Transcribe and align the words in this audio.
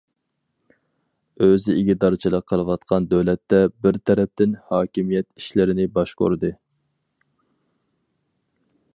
ئۆزى 1.47 1.73
ئىگىدارچىلىق 1.81 2.45
قىلىۋاتقان 2.51 3.05
دۆلەتتە 3.11 3.59
بىر 3.87 3.99
تەرەپتىن 4.09 4.55
ھاكىمىيەت 4.71 5.29
ئىشلىرىنى 5.41 5.85
باشقۇردى. 5.99 6.51